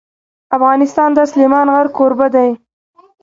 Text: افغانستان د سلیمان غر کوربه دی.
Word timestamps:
افغانستان 0.57 1.09
د 1.13 1.19
سلیمان 1.31 1.67
غر 1.73 1.87
کوربه 1.97 2.27
دی. 2.35 2.49